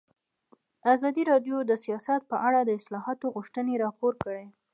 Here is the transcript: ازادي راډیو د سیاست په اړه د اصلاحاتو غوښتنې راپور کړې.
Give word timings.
ازادي 0.93 1.23
راډیو 1.31 1.57
د 1.65 1.71
سیاست 1.83 2.21
په 2.31 2.37
اړه 2.47 2.59
د 2.63 2.69
اصلاحاتو 2.79 3.25
غوښتنې 3.35 3.73
راپور 3.83 4.13
کړې. 4.23 4.45